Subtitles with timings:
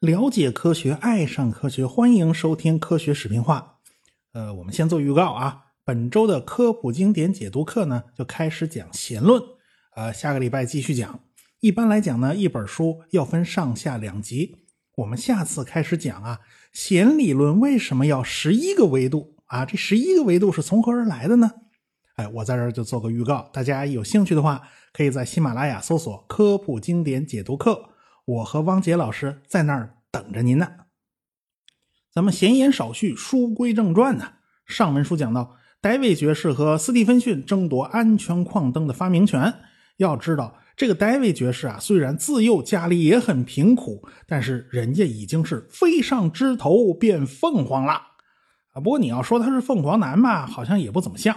[0.00, 3.78] 了解科学，爱上科学，欢迎收听《科学视频化》。
[4.38, 9.40] 呃，我们先做预告啊，本周的科普经典解读课呢就开始讲弦论，
[9.94, 11.20] 呃，下个礼拜继续讲。
[11.60, 14.56] 一般来讲呢，一本书要分上下两集。
[14.96, 16.40] 我们下次开始讲啊，
[16.72, 19.64] 弦理论为什么要十一个维度啊？
[19.64, 21.52] 这十一个维度是从何而来的呢？
[22.16, 24.62] 哎，我在这儿就做个预告，大家有兴趣的话，
[24.92, 27.90] 可以在喜马拉雅搜索“科普经典解读课”，
[28.26, 30.68] 我和汪杰老师在那儿等着您呢。
[32.12, 34.34] 咱们闲言少叙，书归正传呢。
[34.66, 39.54] 上文书讲到，戴维爵士和斯蒂芬逊争夺安全矿灯的发明权。
[39.96, 40.58] 要知道。
[40.74, 48.80] 这个戴维爵士啊，虽然自幼家里也很贫苦，但是人家已经是飞上枝头变凤凰了啊。
[48.82, 51.36] 不过你要说他是凤凰男吧，好像也不怎么像。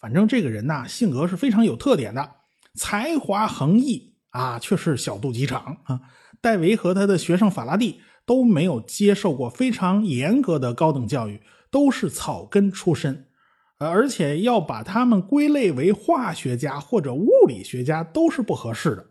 [0.00, 2.30] 反正这个人呐，性格是非常有特点的，
[2.74, 6.00] 才华横溢啊，却是小肚鸡肠啊。
[6.40, 13.26] 戴维和他的学生法拉第都没有接受过非常严格的高等教育，都是草根出身。
[13.80, 19.06] 而且要把他们归类为化学家或者物理学家都是不合适的，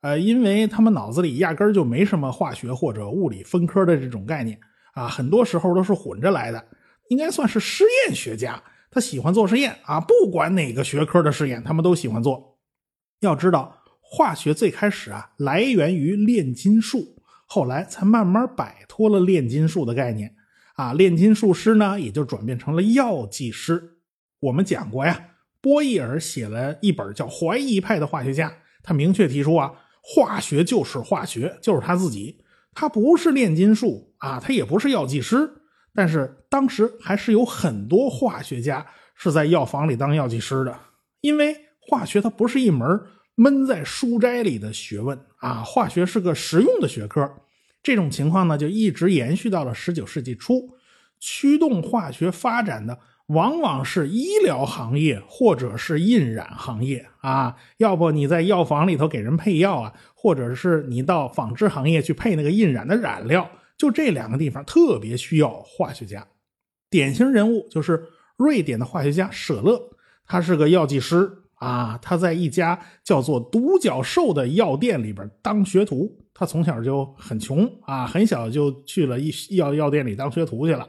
[0.00, 4.58] 呃，因为他们脑子里压根儿就没什么化学或者物理分科的这种概念
[4.94, 6.64] 啊，很多时候都是混着来的，
[7.08, 8.60] 应该算是实验学家。
[8.90, 12.58] 他喜欢做实验啊，不管哪个学科的实验，他们都喜欢做。
[13.20, 20.34] 要知道，化学最开始啊，来源于炼金术，后来才慢慢摆脱了炼金术的概念
[20.74, 23.98] 啊，炼金术师呢，也就转变成了药剂师。
[24.40, 25.28] 我们讲过呀，
[25.60, 28.48] 波义尔写了一本叫《怀疑派的化学家》，
[28.82, 29.70] 他明确提出啊，
[30.02, 32.42] 化学就是化学，就是他自己，
[32.74, 35.59] 他不是炼金术啊，他也不是药剂师。
[35.94, 40.78] 但是当时还是有很多化学家是在药房里当药剂师的，
[41.20, 42.86] 因为化学它不是一门
[43.34, 47.30] 闷在书斋里的学问啊，化学是个实用的学科。
[47.82, 50.70] 这种情况呢，就一直延续到了十九世纪初，
[51.18, 52.98] 驱动化学发展的。
[53.26, 63.48] 往往是医疗行业或者是印染行业啊，要不你在药房里头给人配药啊，或者是你到纺织行业去配那个印染的染料，
[63.80, 66.22] 就这两个地方特别需要化学家。
[66.90, 68.04] 典型人物就是
[68.36, 69.80] 瑞典的化学家舍勒，
[70.26, 76.14] 他是个药剂师啊，他在一家叫做独角兽的药店里边当学徒。
[76.34, 80.86] 他从小就很穷啊，很小就去了一药药店里当学徒去了。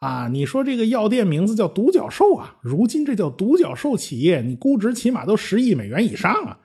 [0.00, 2.56] 啊，你说这个药店名字叫独角兽啊？
[2.60, 6.58] 如今这叫独角兽企业，你估值起码都十亿美元以上啊！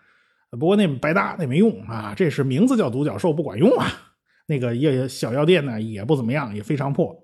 [0.52, 2.14] 不过那白搭，那没用啊！
[2.18, 4.13] 这是名字叫独角兽不管用啊！
[4.46, 7.16] 那个药小药店呢也不怎么样，也非常破。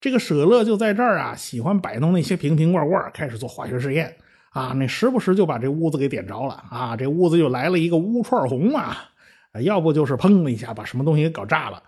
[0.00, 4.14] 这个舍勒就在这儿啊，喜欢摆弄那些瓶瓶罐罐，开始做化学实验
[4.50, 4.72] 啊。
[4.76, 8.96] 那时不时就把这屋子给点着了啊，这屋子就来了一个乌串红啊，
[9.62, 11.82] 要不就是砰的一下把什么东西给搞炸了。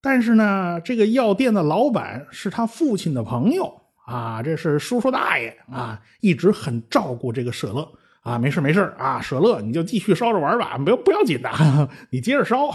[0.00, 7.86] 但是呢，这个药店的老板是他父亲的朋友啊，这是叔叔大爷啊，一直很照顾这个舍勒
[8.22, 8.38] 啊。
[8.38, 11.50] 没事没事啊，舍勒你就继续烧着玩吧，不要不要紧的，
[12.10, 12.70] 你接着烧。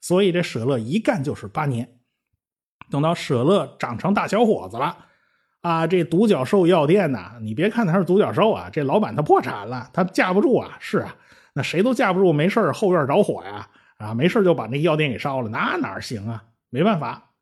[0.00, 1.88] 所以这舍勒一干就是八年。
[2.90, 4.96] 等到舍勒长成大小伙子了
[5.60, 10.76] 啊，这独角兽药店呢，你别看他是独角兽啊，这老板他破产了，他架不住啊。
[10.80, 11.14] 是啊，
[11.52, 13.68] 那谁都架不住，没事后院着火呀。
[13.98, 16.42] 啊，没事就把那药店给烧了，那哪行啊？
[16.70, 17.32] 没办法，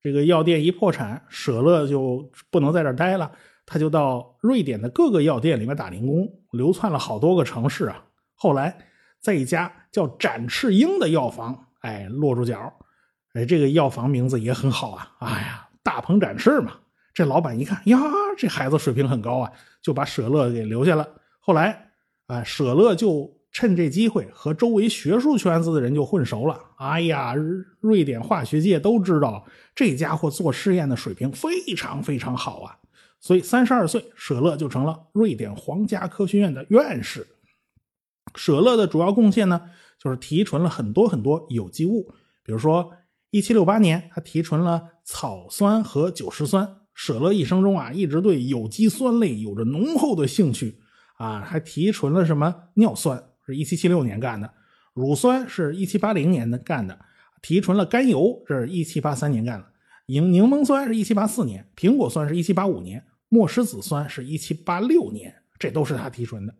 [0.00, 3.32] 这个药店一破产，舍勒就不能在这待了，
[3.66, 8.04] 他就到瑞典的各个药店里面打零工，流窜了好多个城市啊。
[8.36, 8.78] 后来
[9.20, 12.72] 在一家叫展翅鹰的药房，哎，落住脚。
[13.34, 16.72] 哎，这个药房名字也很好啊，哎呀，大鹏展翅嘛。
[17.12, 17.98] 这老板一看呀，
[18.36, 19.52] 这孩子水平很高啊，
[19.82, 21.08] 就把舍勒给留下了。
[21.40, 21.90] 后来
[22.26, 23.32] 啊，舍勒就。
[23.56, 26.60] 趁这机会和周围学术圈子的人就混熟了。
[26.76, 27.32] 哎呀，
[27.78, 29.46] 瑞典化学界都知道
[29.76, 32.76] 这家伙做试验的水平非常非常好啊。
[33.20, 37.24] 所以三十二岁，舍勒就成了瑞典皇家科学院的院士。
[38.34, 39.70] 舍勒的主要贡献呢，
[40.04, 42.12] 就是提纯了很多很多有机物。
[42.44, 42.92] 比如说，
[43.30, 46.76] 一七六八年，他提纯了草酸和酒石酸。
[46.92, 50.78] 舍勒一生中啊，一直对有机酸类有着浓厚的兴趣
[51.16, 53.20] 啊，还提纯了什么尿酸。
[53.46, 54.54] 是一七七六年干的，
[54.92, 56.98] 乳酸是一七八零年的干的，
[57.42, 59.66] 提纯了甘油，这是一七八三年干的，
[60.06, 66.54] 柠柠檬酸是一七八四年，苹果酸是一七八五年，莫石子酸是一七八六年，这都是他提纯的。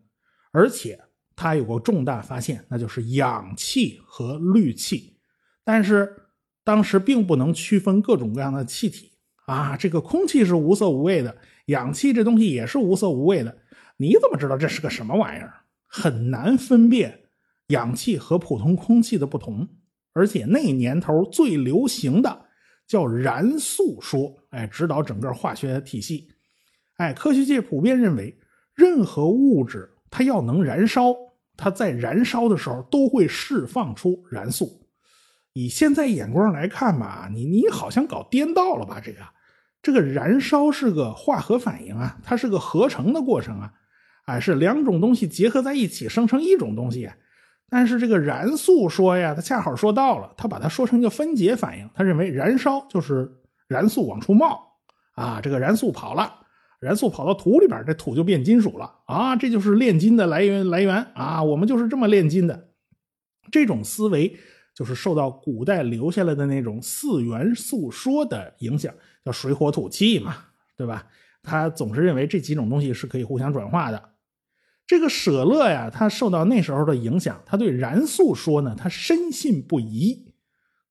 [0.51, 0.99] 而且
[1.35, 5.17] 他有个重大发现，那就是氧气和氯气。
[5.63, 6.15] 但是
[6.63, 9.11] 当时并不能区分各种各样的气体
[9.45, 11.35] 啊，这个空气是无色无味的，
[11.67, 13.55] 氧气这东西也是无色无味的，
[13.97, 15.53] 你怎么知道这是个什么玩意儿？
[15.87, 17.21] 很难分辨
[17.67, 19.67] 氧气和普通空气的不同，
[20.13, 22.45] 而且那年头最流行的
[22.87, 26.27] 叫燃素说，哎，指导整个化学体系。
[26.97, 28.37] 哎，科学界普遍认为，
[28.73, 31.13] 任何物质它要能燃烧，
[31.57, 34.81] 它在燃烧的时候都会释放出燃素。
[35.51, 39.01] 以现在眼光来看吧，你你好像搞颠倒了吧？
[39.03, 39.19] 这个，
[39.81, 43.73] 这个燃烧是个化合反应啊，它是个合成的过程啊。
[44.23, 47.11] 哎，是两种东西结合在一起生成一种东西，
[47.69, 51.89] 但是这个燃素说呀，它恰好说到了，他把它说成一个分解反应。
[51.93, 53.29] 他认为燃烧就是
[53.67, 54.65] 燃素往出冒
[55.15, 56.33] 啊，这个燃素跑了，
[56.85, 62.69] 燃素跑到土里边，这土就变金属了啊，这就是炼金的来源来源啊，我们就是这么炼金的。
[63.51, 64.37] 这种思维
[64.75, 68.93] 就是受到古代留下来的那种四元素说的影响，
[69.23, 70.35] 叫水火土气嘛，
[70.77, 71.07] 对吧？
[71.41, 74.11] 他总是认为这几种东西是可以互相转化的。
[74.87, 80.33] 这个舍勒呀，他受到那时候的影响，他对燃素说呢，他深信不疑。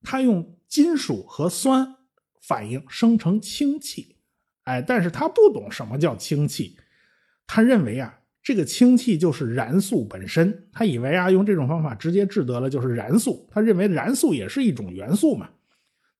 [0.02, 1.96] 他用金属和酸
[2.42, 4.13] 反应生成氢气，
[4.64, 6.76] 哎，但是他不懂什么叫氢气，
[7.46, 10.68] 他认为啊，这个氢气就是燃素本身。
[10.72, 13.48] 他以为啊，用这种方法直接制得了就是燃素。
[13.50, 15.48] 他认为燃素也是一种元素嘛。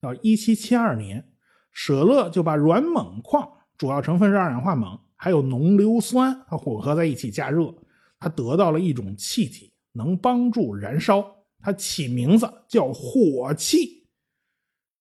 [0.01, 1.27] 到一七七二年，
[1.73, 3.49] 舍勒就把软锰矿
[3.79, 5.01] 主要成分是二氧化锰。
[5.17, 7.75] 还有浓硫酸，它混合在一起加热，
[8.19, 11.35] 它得到了一种气体，能帮助燃烧。
[11.61, 14.07] 它起名字叫火气。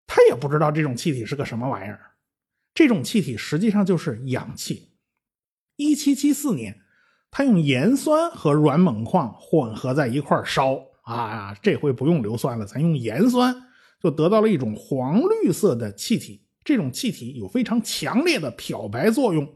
[0.08, 2.00] 他也不知道这种气体是个什么玩意儿。
[2.74, 4.90] 这种气体实际上就是氧气。
[5.76, 6.82] 一七七四年，
[7.32, 13.56] 他用盐酸和软锰矿混合在一块烧啊，这回不用硫酸了，咱用盐酸，
[14.02, 16.42] 就得到了一种黄绿色的气体。
[16.64, 19.48] 这种气体有非常强烈的漂白作用。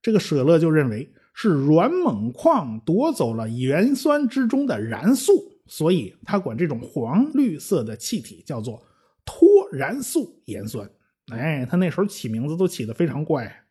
[0.00, 5.32] 这个舍勒就认为是软锰矿夺走了盐酸之中的燃素，
[5.66, 8.80] 所以他管这种黄绿色的气体叫做
[9.24, 9.38] 脱
[9.72, 10.88] 燃素盐酸。
[11.32, 13.64] 哎，他那时候起名字都起得非常怪。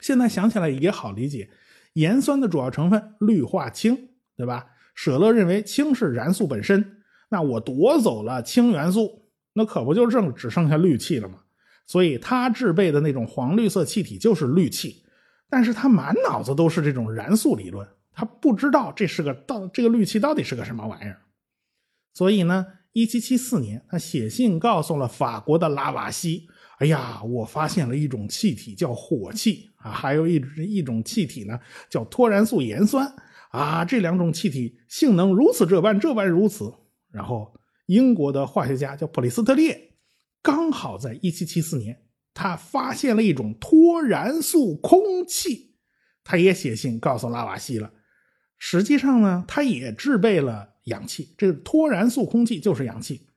[0.00, 1.50] 现在想起来也好理解，
[1.94, 4.66] 盐酸的主要成分氯化氢，对吧？
[4.94, 11.38] 舍勒认为氢是燃素本身，那我夺走了氢元素，那可不就剩只剩下氯气了吗？
[11.86, 15.04] 所以他制备的那种黄绿色气体就是氯气。
[15.48, 21.20] 但是他满脑子都是这种燃素理论，他不知道这是个到这个氯气到底是个什么玩意儿。
[22.14, 26.46] 所以呢，一七七四年，他写信告诉了法国的拉瓦锡
[26.78, 31.58] ：“哎呀，我发现了一种气体叫火气啊，还有一一种气体呢
[31.88, 33.10] 叫脱燃素盐酸
[33.50, 36.72] 啊，这两种气体性能如此这般，这般如此。”
[37.10, 37.54] 然后，
[37.86, 39.94] 英国的化学家叫普里斯特列，
[40.42, 41.98] 刚好在一七七四年。
[42.34, 45.74] 他发现了一种脱燃素空气，
[46.24, 47.92] 他也写信告诉拉瓦锡了。
[48.56, 53.28] 实际上呢，他也制备了氧气，这个脱燃素空气就是氧气。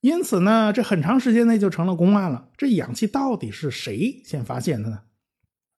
[0.00, 2.50] 因此呢，这很长时间内就成了公案了。
[2.56, 5.02] 这氧气到底是谁先发现的呢？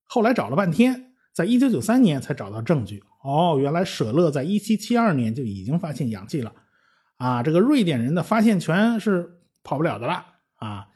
[0.05, 3.03] 后来找了半天，在一九九三年才找到证据。
[3.23, 6.53] 哦，原来舍勒在一七七二年就已经发现氧气了。
[7.17, 10.25] 啊，这个瑞典人的发现权是跑不了的了
[10.57, 10.89] 啊。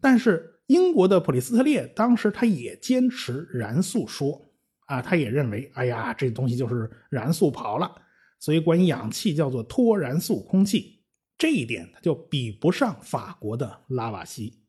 [0.00, 0.54] 但是。
[0.68, 4.38] 英国的普利斯特列当时他也坚持燃素说，
[4.84, 7.90] 啊，他也认为，哎呀，这东西就是燃素跑了，
[8.38, 11.02] 所以管氧气叫做脱燃素空气。
[11.36, 14.60] 这一点他就比不上法国的拉瓦锡。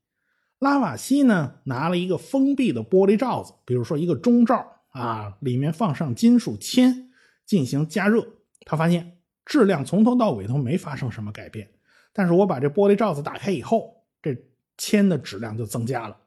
[0.60, 7.12] 拉瓦锡呢，拿了一个封闭的玻璃罩子，比如说一个中罩啊，里面放上金属铅
[7.46, 8.26] 进行加热，
[8.66, 11.70] 他发现质量从头到尾都没发生什么改变。
[12.14, 14.36] 但是我把这玻璃罩子打开以后，这。
[14.82, 16.18] 铅的质量就增加了，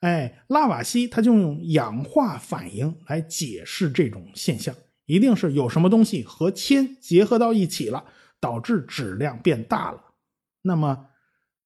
[0.00, 4.74] 哎，拉瓦锡他就用氧化反应来解释这种现象，
[5.06, 8.04] 一定是有什么东西和铅结合到一起了，
[8.40, 10.02] 导致质量变大了。
[10.62, 11.06] 那么，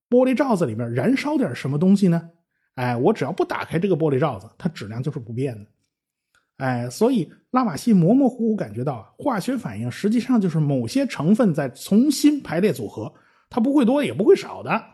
[0.09, 2.30] 玻璃罩子里面燃烧点什么东西呢？
[2.75, 5.70] 哎，我只要不打开这个玻璃罩子，它质量就是不变的。
[6.59, 13.12] 哎，所以拉瓦锡模模糊糊感觉到，化学反应实际上就是某些成分在重新排列组合，
[13.49, 14.85] 它不会多也不会少的。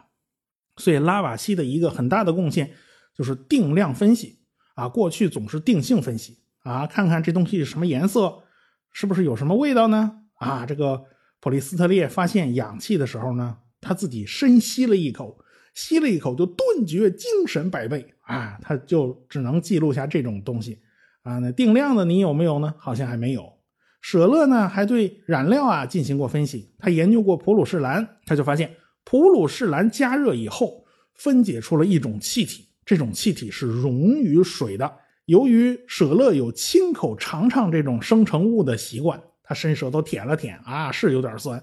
[0.77, 2.73] 所以拉瓦锡的一个很大的贡献
[3.15, 4.39] 就是定量分析
[4.75, 8.43] 啊，过去总是定性分析啊，看看这东西是什么颜色，
[8.91, 10.23] 是不是有什么味道呢？
[10.35, 11.05] 啊，这个
[11.41, 15.39] 普利斯特列发现氧气的时候呢，他自己深吸了一口，
[15.75, 20.81] 吸了一口就顿觉精神百倍啊，他就只能记录下这种东西
[21.23, 21.39] 啊。
[21.39, 22.75] 那定量的你有没有呢？
[22.79, 23.53] 好像还没有。
[24.01, 28.75] 舍勒呢还对染料啊进行过分析，他研究过普鲁士蓝，他就发现。
[29.05, 34.93] 普鲁士蓝加热以后，分解出了一种气体，这种气体是溶于水的。
[35.27, 41.63] 由于舍勒有亲口尝尝这种生成物的习惯，他伸舌头舔了舔，啊，是有点酸。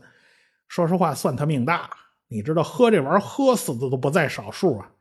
[0.68, 1.90] 说实话，算他命大。
[2.28, 4.92] 你知道喝这玩意儿喝死的都不在少数啊。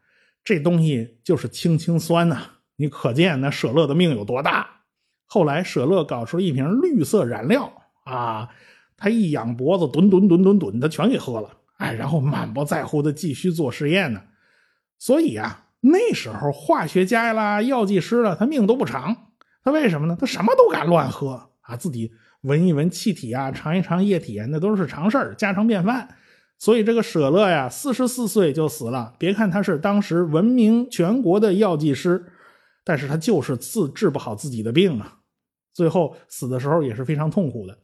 [0.44, 2.42] 这东西就是青青酸呐，
[2.76, 4.68] 你可见那舍勒的命有多大。
[5.26, 7.72] 后来舍勒搞出了一瓶绿色染料
[8.04, 8.48] 啊，
[8.96, 11.50] 他一仰脖子，吨吨吨吨吨，他全给喝了。
[11.78, 14.22] 哎，然后满不在乎的继续做实验呢。
[14.98, 19.14] 所以啊，那时候化学家啦、药剂师了，他命都不长。
[19.62, 20.16] 他为什么呢？
[20.18, 22.10] 他什么都敢乱喝啊，自己
[22.42, 26.08] 闻一闻气体啊，尝一尝液体，那都是常事儿、家常便饭。
[26.58, 29.14] 所以这个舍勒呀，四十四岁就死了。
[29.18, 32.24] 别看他是当时闻名全国的药剂师，
[32.84, 35.18] 但是他就是自治不好自己的病啊。
[35.74, 37.78] 最后死的时候也是非常痛苦的。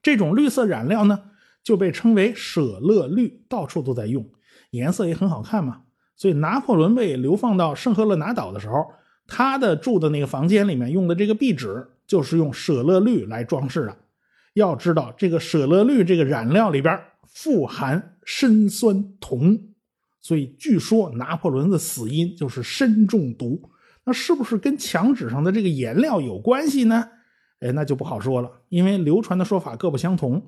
[0.00, 1.30] 这种绿色染料呢，
[1.62, 4.26] 就被称为舍勒绿，到处都在用，
[4.70, 5.81] 颜色也很好看嘛。
[6.22, 8.86] 所以拿破仑被流放到圣赫勒拿岛的时候，
[9.26, 13.96] 他的住的那个房间里面用的这个壁纸，就是用舍勒绿来装饰的。
[14.54, 16.96] 要知道，这个舍勒绿这个染料里边。
[17.26, 19.58] 富含砷酸铜，
[20.20, 23.60] 所以据说拿破仑的死因就是砷中毒。
[24.04, 27.08] 那是不是跟墙纸上的这个颜料有关系呢？
[27.60, 30.40] 哎，那就不好说了，因为流传的说法各不相同。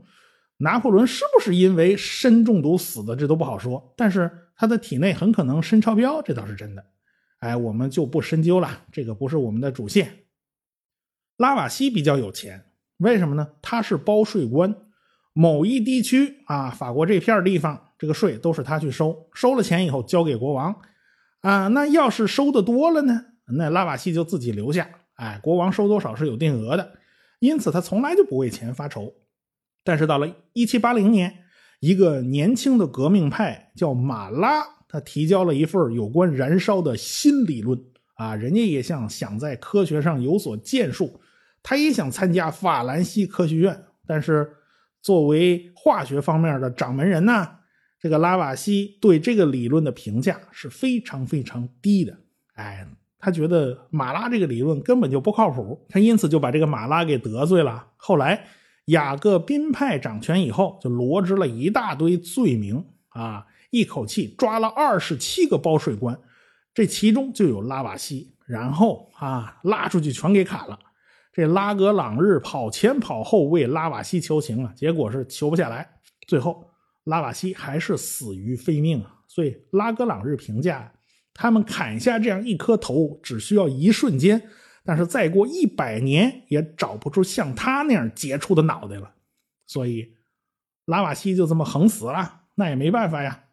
[0.59, 3.93] 拿破仑是不是因为砷中毒死的，这都不好说。
[3.97, 6.85] 但是他的体内很可能砷超标，这倒是真的。
[7.41, 10.21] 哎，我们就不深究了，这个不是我们的主线。
[11.37, 12.65] 拉瓦锡比较有钱，
[12.99, 13.49] 为什么呢？
[13.61, 14.75] 他是包税官。
[15.37, 20.81] 某一地区啊，法国这片地方，这个税都是他去收，收了钱以后交给国王，
[21.41, 23.25] 啊，那要是收的多了呢，
[23.57, 26.99] 那拉瓦锡就自己留下，哎，国王收多少是有定额的，
[27.41, 29.13] 因此他从来就不为钱发愁。
[29.85, 31.33] 但是到了一七八零年，
[31.79, 37.79] 一个年轻的革命派叫马拉，他提交了一份有关燃烧的新理论，
[38.15, 41.21] 啊，人家也想想在科学上有所建树，
[41.63, 44.57] 他也想参加法兰西科学院，但是。
[45.05, 47.47] 作为化学方面的掌门人呢，
[48.01, 52.17] 这个拉瓦锡对这个理论的评价是非常非常低的。
[52.55, 52.89] 哎，
[53.19, 57.87] 他觉得马拉这个理论根本就不靠谱，他因此就把这个马拉给得罪了。
[57.99, 58.47] 后来
[58.87, 66.19] 雅各宾派掌权以后，就罗织了一大堆罪名啊，一口气抓了二十七个包税官，
[66.75, 70.79] 这其中就有拉瓦锡，然后啊拉出去全给砍了。
[71.33, 75.89] 这拉格朗日跑前跑后为拉瓦锡求情啊，结果是求不下来，
[76.29, 76.65] 最后
[77.05, 79.17] 拉瓦锡还是死于非命啊。
[79.27, 80.93] 所以拉格朗日评价，
[81.33, 84.41] 他们砍下这样一颗头只需要一瞬间，
[84.85, 89.15] 但是再过一百年也找不出像他那样杰出的脑袋了。
[89.67, 90.15] 所以
[90.85, 93.45] 拉瓦锡就这么横死了，那也没办法呀。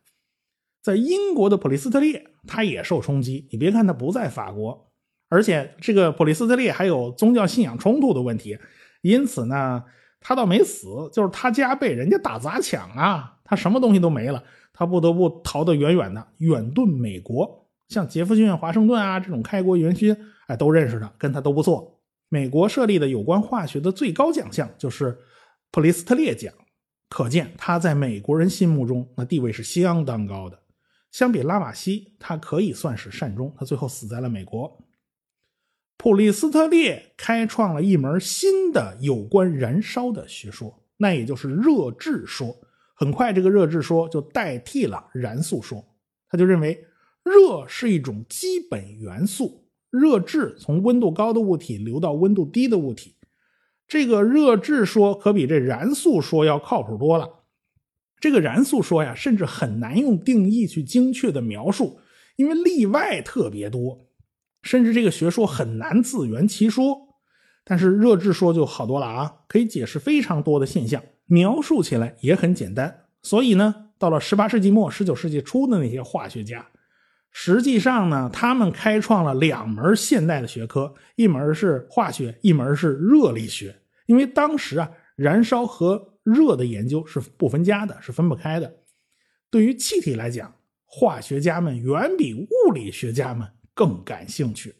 [0.82, 3.48] 在英国的普利斯特列，他也受冲击。
[3.52, 4.92] 你别看他不在法国。
[5.30, 8.58] 而且这个普利斯特列还有宗教信仰冲突的问题，
[9.02, 9.86] 因此呢，
[10.20, 17.71] 他倒没死，就是他家被人家打砸抢啊，他什么东西都没了，他不得不逃得远远的，远遁美国。
[17.92, 20.16] 像杰弗逊、华盛顿啊这种开国元勋，
[20.48, 22.00] 哎，都认识他，跟他都不错。
[22.30, 25.18] 美国设立的有关化学的最高奖项就是
[25.72, 26.54] 普利斯特列奖，
[27.10, 30.58] 可见他在美国人心目中那地位是相当高的。
[31.12, 34.82] 相比拉瓦锡，他可以算是善终，他最后死在了美国。
[35.98, 42.56] 普利斯特列开创了一门新的有关燃烧的学说，那也就是热质说。
[42.96, 45.84] 很快，这个热质说就代替了燃素说。
[46.30, 46.82] 他就认为
[47.24, 53.16] 热是一种基本元素，热质从温度高的物体流到温度低的物体。
[53.88, 57.44] 这个热质说可比这燃素说要靠谱多了。
[58.20, 62.00] 这个燃素说呀，甚至很难用定义去精确的描述，
[62.36, 64.08] 因为例外特别多。
[64.64, 66.96] 甚至这个学说很难自圆其说，
[67.64, 73.06] 但是热质说就好多了啊，可以解释非常多的现象，描述起来也很简单。
[73.24, 76.68] 所以呢，到了十八世纪末、十九世纪初的那些化学家，
[77.32, 83.76] 实际上呢，他们开创了两门现代的学科，一门是化学，一门是热力学。
[84.06, 88.72] 因为当时啊，燃烧和热的研究是不分家的，是分不开的。
[89.50, 90.54] 对于气体来讲，
[90.86, 93.48] 化学家们远比物理学家们。
[93.74, 94.76] 更感兴趣，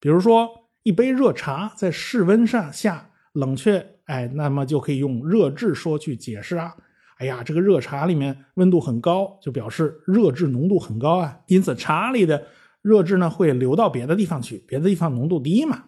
[0.00, 6.76] 比如说一杯热茶在室温上下冷却，哎，那么就可以用热质说去解释啊。
[7.18, 12.46] 哎呀，这个热茶里面温度很高，就表示热质浓度很高啊，因此茶里的
[12.80, 15.84] 热质呢会流到别的地方去，别的地方浓度低嘛，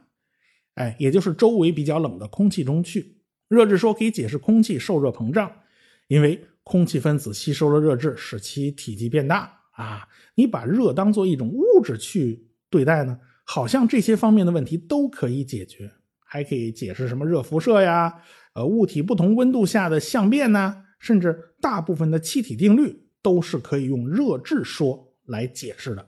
[0.74, 3.16] 哎，也就是周围比较冷的空气中去。
[3.48, 5.50] 热质说可以解释空气受热膨胀，
[6.08, 9.58] 因为空气分子吸收了热质，使其体积变大。
[9.72, 15.90] 啊，你把热当做一种物质去对待呢，好像这些方面的问题都可以解决，
[16.24, 18.20] 还可以解释什么热辐射呀，
[18.54, 26.06] 呃物体不同温度下的相变呢，甚至大部分的气体定律都是可以用热质说来解释的。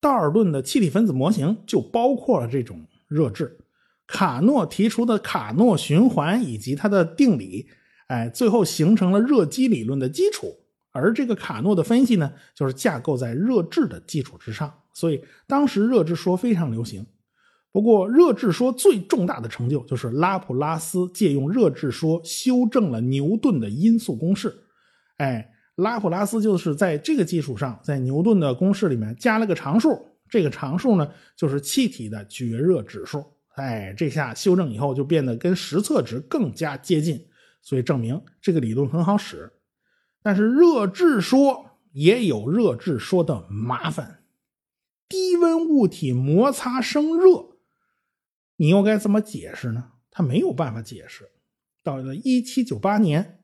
[0.00, 3.58] 道尔顿的气体分子模型就包括了这种热质。
[4.06, 7.68] 卡诺提出的卡诺循环以及它的定理，
[8.06, 10.56] 哎，最后形成了热机理论的基础。
[10.90, 14.72] 而这个卡诺的分析呢，就是架构在热质的基础之上。
[14.92, 17.06] 所以当时热质说非常流行。
[17.72, 24.52] 不过，热质说最重大的成就就是拉普拉斯借用热质说修正了牛顿的因素公式。
[25.18, 33.24] 哎，拉普拉斯就是在这个基础上，在牛顿的公式里面加了个常数，这个常数呢就是气体的绝热指数。
[33.54, 37.24] 哎，这下修正以后就变得跟实测值更加接近，
[37.62, 39.48] 所以证明这个理论很好使。
[40.22, 44.24] 但是热质说也有热质说的麻烦，
[45.08, 47.49] 低温物体摩擦生热。
[48.60, 49.82] 你又该怎么解释呢？
[50.10, 51.30] 他没有办法解释。
[51.82, 53.40] 到了一七九八年，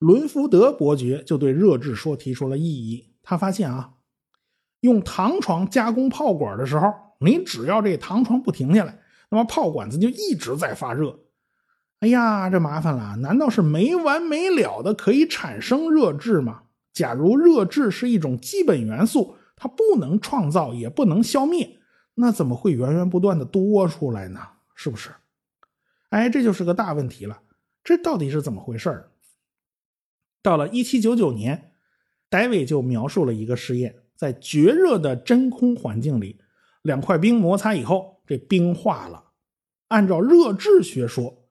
[0.00, 3.14] 伦福德伯爵就对热质说提出了异议。
[3.22, 3.92] 他发现啊，
[4.80, 8.98] 用糖床加工炮管的时候，你只要这糖床不停下来，
[9.30, 11.20] 那么炮管子就一直在发热。
[12.00, 13.14] 哎呀，这麻烦了！
[13.18, 16.62] 难道是没完没了的可以产生热质吗？
[16.92, 21.77] 假如热质是一种基本元素，它不能创造，也不能消灭。
[22.20, 24.40] 那怎么会源源不断的多出来呢？
[24.74, 25.10] 是不是？
[26.08, 27.42] 哎，这就是个大问题了。
[27.84, 29.08] 这到底是怎么回事
[30.42, 31.72] 到了一七九九年，
[32.28, 36.40] 戴维就描述了一个实验，在绝热的真空环境里，
[36.82, 39.24] 两块冰摩擦以后，这冰化了。
[39.86, 41.48] 按照热质学说，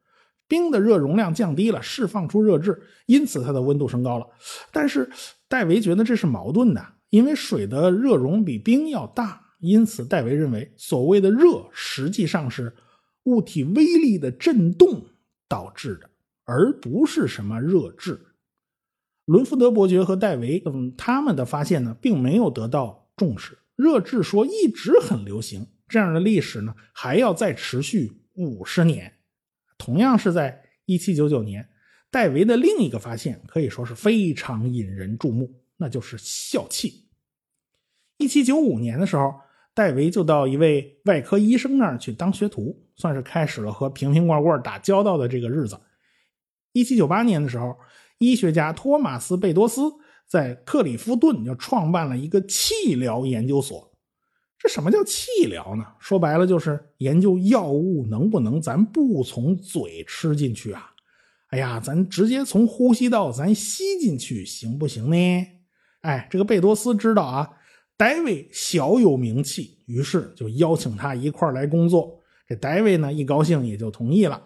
[0.49, 4.27] 冰的热容量降低了，释放出热质，因此它的温度升高了。
[4.73, 5.09] 但是
[5.47, 9.46] 戴维觉得这是矛盾的，因为水的热容比冰要大。
[9.59, 12.75] 因此，戴维认为，所谓的热实际上是
[13.23, 15.03] 物体微粒的振动
[15.47, 16.07] 导致的，
[16.43, 18.21] 而不是什么热质。
[19.25, 23.57] 伦福德伯爵和戴维，嗯，他们的发现呢，并没有得到重视。
[23.75, 29.11] 热质说一直很流行，这样的历史呢，还要再持续五十年。
[29.79, 31.67] 同样是在一七九九年，
[32.11, 37.07] 戴维的另一个发现可以说是非常引人注目，那就是笑气。
[38.17, 39.33] 一七九五年的时候。
[39.77, 45.79] 戴维就到一位外科医生那儿去当学徒，算是开始了和瓶瓶罐罐打交道的这个日子。
[46.71, 47.77] 一七九八年的时候，
[48.17, 49.83] 医学家托马斯·贝多斯
[50.27, 53.87] 在克里夫顿就创办了一个气疗研究所。
[54.57, 55.85] 这什么叫气疗呢？
[55.99, 60.89] 说白了就是研究药物能不能咱不从嘴吃进去啊？
[61.49, 65.47] 哎呀，咱直接从呼吸道咱吸进去行不行呢？
[66.01, 67.47] 哎，这个贝多斯知道啊。
[67.97, 72.21] 戴维小有名气，于是就邀请他一块来工作。
[72.47, 74.41] 这戴维呢一高兴也就同意了。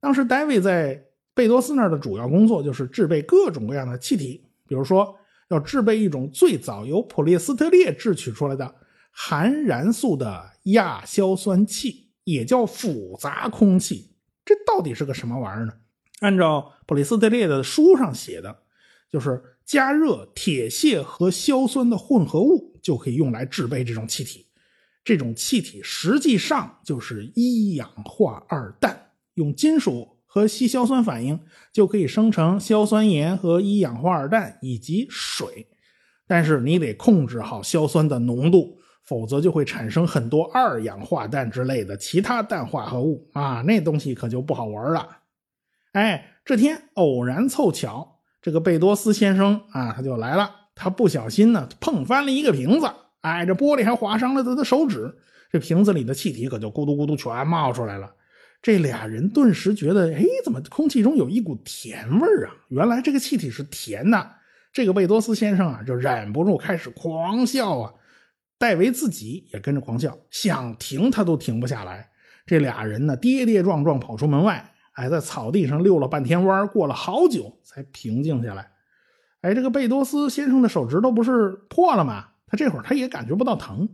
[0.00, 1.02] 当时戴维在
[1.34, 5.16] 贝多斯那儿的主要工作就是制备各种各样的气体，比如说
[5.48, 8.74] 要制备一种最早由普列斯特列制取出来的
[9.10, 14.14] 含燃素的亚硝酸气，也叫复杂空气。
[14.44, 15.72] 这到底是个什么玩意儿呢？
[16.20, 18.62] 按照普列斯特列的书上写的，
[19.12, 19.40] 就是。
[19.64, 24.44] 加热铁屑和硝酸的混合物就可以用来制备这种气体。
[25.04, 31.38] 这种气体实际上就是一氧化二氮，用金属和稀硝酸反应
[31.72, 35.68] 就可以生成硝酸盐和一氧化二氮以及水。
[36.26, 45.18] 但是你得控制好硝酸的浓度，否则就会产生很多二氧化氮之类的其他氮化合物啊，那东西可就不好玩了。
[45.92, 48.11] 哎，这天偶然凑巧。
[48.42, 50.50] 这个贝多斯先生啊，他就来了。
[50.74, 55.14] 他不小心呢，碰翻了一个瓶子，哎，这玻璃还划伤了他的手指。
[55.52, 58.10] 这瓶子里的气体可就咕嘟咕嘟全冒出来了。
[58.60, 62.54] 这俩人顿时觉得，哎，怎么空气中有一股甜味儿啊？
[62.68, 64.30] 原来这个气体是甜的。
[64.72, 67.92] 这个贝多斯先生啊，就忍不住开始狂笑啊。
[68.58, 72.08] 戴维自己也跟着狂笑，想停他都停不下来。
[72.46, 74.71] 这俩人呢，跌跌撞撞跑出门外。
[74.92, 78.70] 哎，在草地上溜了半天弯，过了好久才平静下来。
[79.40, 82.28] 哎，这个贝多斯先生的手指头不是破了吗？
[82.46, 83.88] 他这会儿他也感觉不到疼。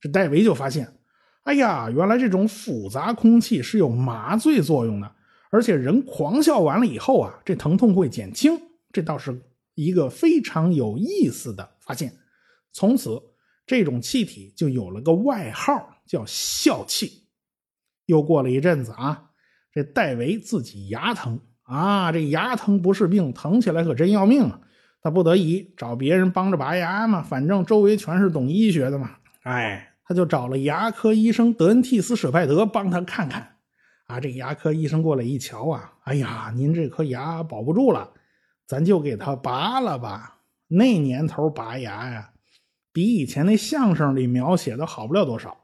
[0.00, 0.96] 这戴维就发现，
[1.42, 5.12] 哎呀，原来这种复杂空气是有麻醉作用的，
[5.50, 8.58] 而且人狂笑完了以后啊，这疼痛会减轻。
[8.92, 9.42] 这倒是
[9.74, 12.14] 一个非常有意思的发现。
[12.72, 13.20] 从此，
[13.66, 17.24] 这种气体就有了个外号，叫笑气。
[18.06, 19.30] 又过了一阵子啊。
[19.74, 24.60] 这戴维自己牙疼啊，这牙疼不是病，疼起来可真要命啊！
[25.02, 29.16] 他不得已找别人帮着拔牙嘛，反正周围全是懂医学的嘛。
[29.42, 33.56] 哎，他就找了牙科医生德恩替斯·舍派德帮他看看。
[34.06, 38.10] 啊，这牙科医生过来一瞧啊，哎呀，您这颗牙保不住了，
[38.66, 40.38] 咱就给他拔了吧。
[40.68, 42.30] 那年头拔牙呀，
[42.92, 45.56] 比以前那相声里描写的好不了多少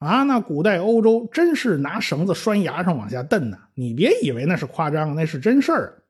[0.00, 0.24] 啊。
[0.24, 3.56] 那古代欧洲真是拿绳子拴牙上往下蹬呢。
[3.74, 6.02] 你别以为那是夸张，那是真事儿。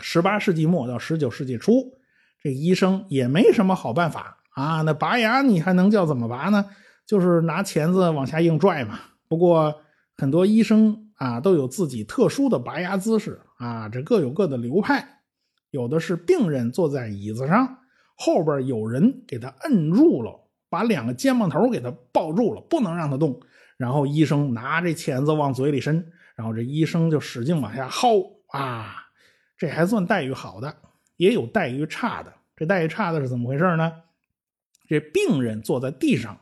[0.00, 1.98] 十八世纪末到十九世纪初，
[2.40, 4.82] 这医生也没什么好办法啊。
[4.82, 6.66] 那拔牙你还能叫怎么拔呢？
[7.06, 8.98] 就是拿钳子往下硬拽嘛。
[9.28, 9.82] 不过
[10.16, 15.20] 很多医生啊都有自己特殊的拔牙姿势啊，这各有各的流派。
[15.70, 17.78] 有的是病人坐在椅子上，
[18.16, 20.43] 后边有人给他摁住了，
[20.74, 23.40] 把两个肩膀头给他抱住了，不能让他动。
[23.76, 29.06] 然后医生拿这钳子往嘴里伸，然后这医生就使劲往下薅啊。
[29.56, 30.76] 这还算待遇好的，
[31.16, 32.32] 也有待遇差的。
[32.56, 33.92] 这待遇差的是怎么回事呢？
[34.88, 36.38] 这病人坐在地上，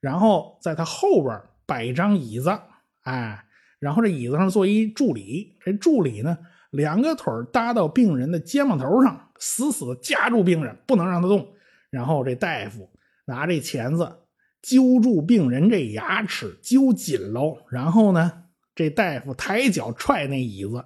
[0.00, 2.56] 然后在他后边摆一张椅子，
[3.02, 3.44] 哎，
[3.80, 6.38] 然后这椅子上坐一助理，这助理呢，
[6.70, 11.48] 两个腿搭到病人的肩膀头上，死死的夹住病人，不能让他动。
[11.90, 12.90] 然后这大夫
[13.26, 14.20] 拿这钳子
[14.62, 17.58] 揪住病人这牙齿，揪紧喽。
[17.68, 20.84] 然后呢，这大夫抬脚踹那椅子。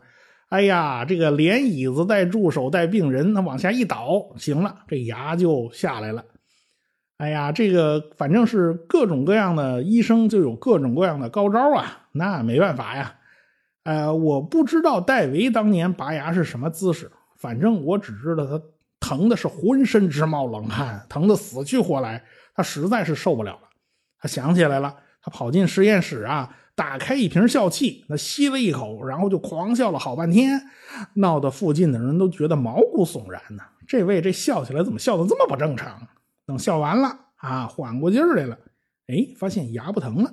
[0.49, 6.25] 哎呀，这个连椅子带助手带病人，那往下一倒，行了，这牙就下来了。
[7.19, 13.15] 哎呀，这个反正是各种各样的医生就有各种各样的高招啊，那没办法呀。
[13.85, 18.61] 呃，我不知道戴维当年拔牙是什么姿势，反正我只知道他
[19.01, 22.23] 疼的是浑身直冒冷汗，疼的死去活来，
[22.55, 23.69] 他实在是受不了了。
[24.19, 26.57] 他想起来了，他跑进实验室啊。
[26.77, 30.59] 打开一瓶笑气，那吸了一口，然后就狂笑了好半天，
[31.17, 33.63] 闹得附近的人都觉得毛骨悚然呢。
[33.87, 36.09] 这位这笑起来怎么笑得这么不正常？
[36.47, 38.59] 等笑完了啊，缓过劲儿来了，
[39.09, 40.33] 哎，发现牙不疼了。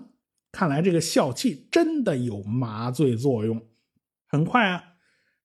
[0.54, 3.62] 看来这个笑气真的有麻醉作用。
[4.30, 4.84] 很快啊，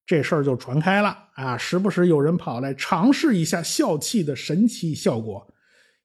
[0.05, 5.47] 这事儿就传开了啊，时不时有人跑来尝试一下笑气的神奇效果，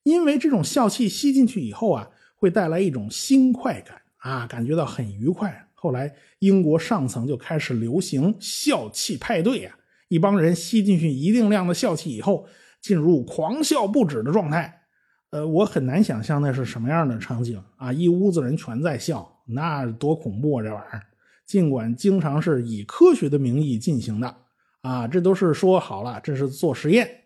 [0.02, 4.00] 因为这种笑气吸进去以后啊，会带来一种新快感。
[4.18, 5.64] 啊，感觉到很愉快。
[5.74, 9.76] 后来，英国上层就开始流行笑气派对啊，
[10.08, 12.44] 一帮人吸进去一定量的笑气以后，
[12.80, 14.82] 进入狂笑不止的状态。
[15.30, 17.92] 呃，我很难想象那是什么样的场景啊！
[17.92, 20.64] 一屋子人全在笑，那多恐怖啊！
[20.64, 21.02] 这玩意儿，
[21.48, 24.36] 尽管经常是以科学的名义进行的
[24.82, 27.24] 啊，这都是说好了，这是做实验。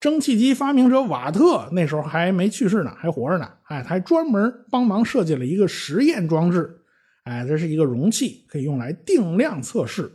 [0.00, 3.46] 蒸汽机发明者瓦特那时候还没去世呢，还活着呢。
[3.64, 6.80] 哎，他还专门帮忙设计了一个实验装置。
[7.24, 10.10] 哎，这是一个容器，可以用来定量测试。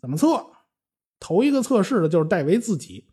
[0.00, 0.46] 怎么测？
[1.18, 3.06] 头一个测试的就是戴维自己。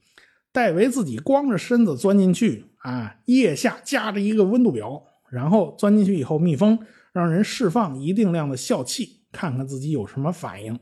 [0.52, 6.78] 戴维自己光着身子钻进去，啊，腋下夹着一个温度表，然后钻进去以后密封，
[7.12, 10.80] 让人释放一定量的笑气，看看自己有什么反应。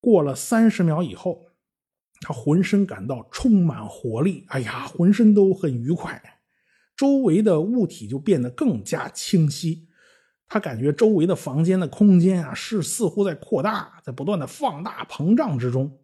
[0.00, 1.46] 过了三十秒以后。
[2.22, 6.22] 他浑身感到充满活力，哎呀，浑身都很愉快，
[6.94, 9.88] 周围的物体就变得更加清晰。
[10.46, 15.98] 他感觉周围的房间的空间啊，是似乎在扩大，在不断的放大膨胀之中。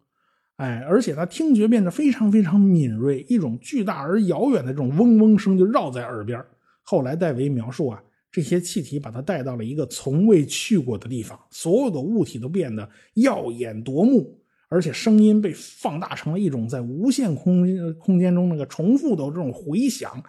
[0.55, 6.43] 哎，而且他听觉变得非常非常敏锐，一种巨大而遥远的这种嗡嗡声就绕在耳边。
[6.81, 8.01] 后来戴维描述啊，
[8.37, 14.39] 这些气体把他带到了一个从未去过的地方，所有的物体都变得耀眼夺目。
[14.69, 20.23] 而且声音被放大成了一种在无限空空间中那个重复的这种回响，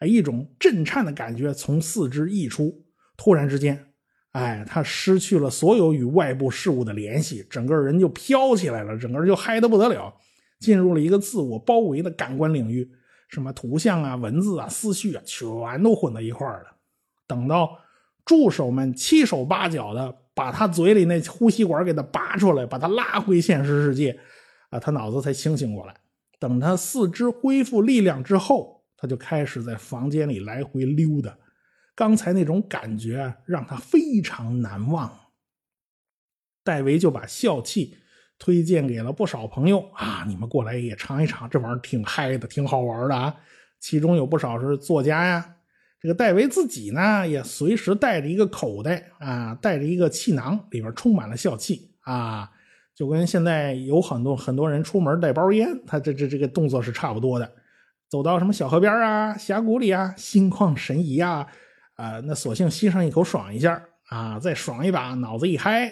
[0.00, 2.84] 哎，一种震颤的感觉从四肢溢出。
[3.16, 3.86] 突然之间，
[4.32, 10.12] 哎，他失去了所有与外部事物的联系，整个人就飘起来了，整个人就嗨得不得了，
[10.58, 12.90] 进入了一个自我包围的感官领域，
[13.28, 16.73] 什么图像啊、文字啊、思绪啊，全都混在一块儿了。
[17.26, 17.78] 等到
[18.24, 20.20] 助手们七手八脚的。
[20.36, 24.18] 把他嘴里那呼吸管给他拔出来，把他拉回现实世界，
[24.70, 25.94] 啊，他脑子才清醒过来。
[26.40, 31.38] 等他四肢恢复力量之后，他就开始在房间里来回溜达。
[31.94, 35.08] 刚才那种感觉让他非常难忘。
[36.64, 37.96] 戴维就把笑气
[38.36, 43.32] 推荐给了不少朋友啊，你们过来也尝一尝，这玩意儿挺嗨的，挺好玩的啊。
[43.78, 45.54] 其中有不少是作家呀。
[46.04, 52.50] 这个戴维自己呢，也随时带着一个口袋啊，带着一个气囊，里边充满了笑气啊，
[52.94, 57.50] 就跟现在有很多很多人出门带包烟，他这这这个动作是差不多的。
[58.10, 61.46] 走到什么小河边啊、峡谷里啊，心旷神怡啊，
[61.94, 65.90] 啊，那索性吸上一口爽一下啊，再爽一把，脑子一嗨，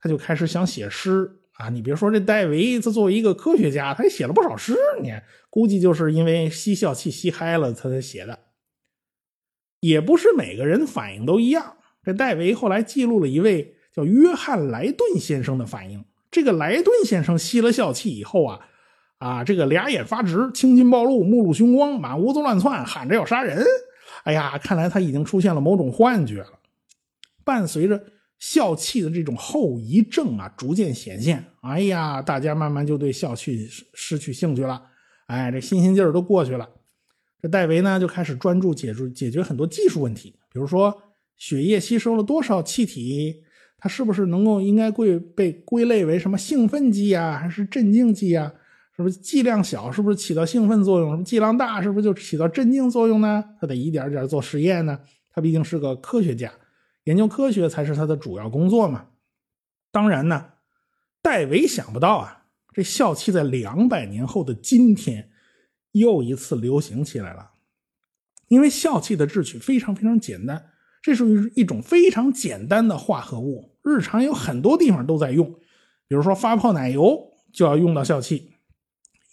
[0.00, 1.68] 他就开始想写诗啊。
[1.68, 5.12] 你别说这戴维，他作为一个科学家，他也写了不少诗，你
[5.48, 8.36] 估计就是因为吸笑气吸嗨了，他才写的。
[9.82, 11.76] 也不是每个人反应都一样。
[12.04, 16.04] 这戴维后来记录了一位叫约翰莱顿先生的反应。
[16.30, 18.60] 这个莱顿先生吸了笑气以后啊，
[19.18, 23.64] 啊，这个俩眼发直，青筋暴露，目露凶光，满屋子乱窜，喊着要杀人。
[24.22, 26.52] 哎呀，看来他已经出现了某种幻觉了。
[27.44, 28.00] 伴随着
[28.38, 31.44] 笑气的这种后遗症啊，逐渐显现。
[31.62, 34.80] 哎呀，大家慢慢就对笑气失去兴趣了。
[35.26, 36.68] 哎，这新鲜劲儿都过去了。
[37.42, 41.02] 这戴维呢，就开始专注解决解决很多技术问题，比如说
[41.36, 43.42] 血液吸收了多少气体。
[43.84, 48.52] 它是不是能够应该归被归类为什么兴奋剂啊，还是镇静剂啊？
[48.96, 51.10] 是不是剂量小，是不是起到兴奋作用？
[51.10, 53.42] 什么剂量大，是不是就起到镇静作用呢？
[53.60, 55.00] 他得一点点做实验呢。
[55.32, 56.52] 他毕竟是个科学家，
[57.02, 59.06] 研究科学才是他的主要工作嘛。
[59.90, 60.44] 当然呢，
[61.20, 65.28] 戴维想不到啊，这笑气在两百年后的今天
[65.92, 67.50] 又一次流行起来了。
[68.48, 70.62] 因为笑气的制取非常非常简单，
[71.00, 73.78] 这是一种非常简单的化合物。
[73.82, 75.50] 日常有很多地方都在用，
[76.06, 77.18] 比如说发泡奶油
[77.52, 78.52] 就要用到笑气，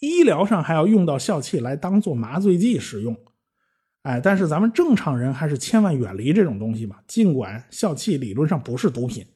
[0.00, 3.16] 医疗上还要用到笑气来当做麻醉剂使用。
[4.02, 7.04] 哎，但是咱们正常人还是千万远离这种东西吧。
[7.06, 9.26] 尽管笑气理论上不是毒品，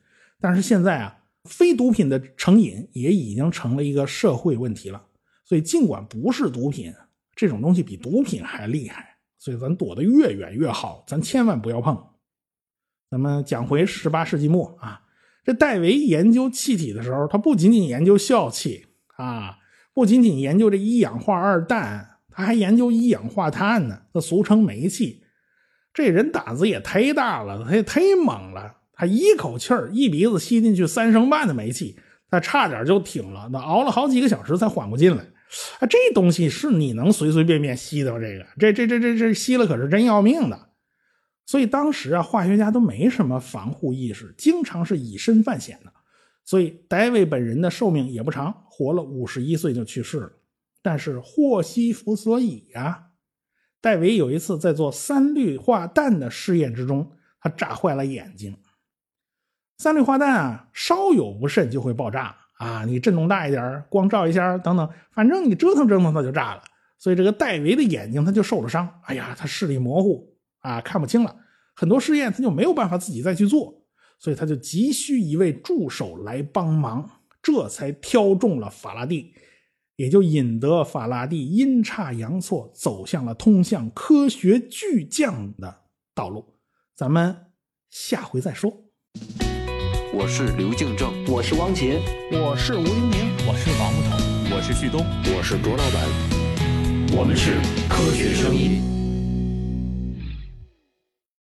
[0.41, 5.05] 但是现在啊，非毒品的成瘾也已经成了一个社会问题了。
[5.45, 6.91] 所以尽管不是毒品，
[7.37, 12.01] 这种东西比毒品还厉害，所以咱躲得越远越好，咱千万不要碰。
[13.11, 15.01] 咱们讲回十八世纪末啊。
[15.45, 19.59] 这戴维研究气体的时候，他不仅仅研究笑气啊，
[19.93, 25.23] 不仅仅研究这一氧化二氮，他还研究一氧化碳呢，那俗称煤气。
[25.93, 31.99] 这人胆子也忒大了，他也忒猛了，他一口气儿一鼻子吸进去三升半的煤气，
[32.31, 35.25] 他差点就挺了，那熬了好几个小时才缓过劲来。
[35.79, 40.71] 啊，这东西是你能随随便便吸的吗这个，这这这这这吸了可是真要命的。
[41.47, 45.93] 所以当时啊，化学家都没什么防护意识，经常是以身犯险的。
[46.45, 50.33] 所以戴维本人的寿命也不长，活了五十一岁就去世了。
[50.83, 53.11] 但是祸兮福所倚呀，
[53.81, 58.57] 戴维有一次在做三氯化氮的试验之中，他炸坏了眼睛。
[59.79, 62.85] 三氯化氮啊，稍有不慎就会爆炸啊！
[62.85, 66.63] 你震动大一点，光照一下等等，反正你折腾折腾它就炸了。
[66.99, 68.89] 所以这个戴维的眼睛他就受了伤。
[69.05, 70.33] 哎呀，他视力模糊。
[70.61, 71.37] 啊，看不清了，
[71.77, 73.85] 很多试验他就没有办法自己再去做，
[74.19, 77.07] 所以他就急需一位助手来帮忙，
[77.43, 79.35] 这才挑中了法拉第，
[79.97, 85.83] 也就引得法拉第阴差阳错走向了通向科学巨匠的
[86.15, 86.55] 道路。
[86.95, 87.37] 咱们
[87.91, 88.73] 下回再说。
[90.17, 92.01] 我是刘敬正，我是汪杰，
[92.31, 94.17] 我是吴英明，我是王木头，
[94.55, 95.05] 我是旭东，
[95.37, 97.55] 我是卓老板，我们是
[97.89, 98.94] 科学声音。